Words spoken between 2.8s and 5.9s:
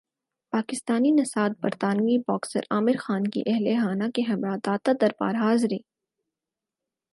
خان کی اہل خانہ کےہمراہ داتادربار حاضری